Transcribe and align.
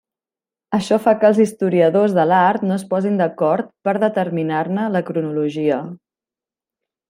Això 0.77 0.97
fa 1.03 1.11
que 1.23 1.29
els 1.29 1.41
historiadors 1.43 2.15
de 2.21 2.25
l'art 2.31 2.65
no 2.69 2.79
es 2.81 2.87
posin 2.95 3.21
d'acord 3.21 3.71
per 3.89 3.95
determinar-ne 4.07 4.89
la 4.99 5.07
cronologia. 5.13 5.83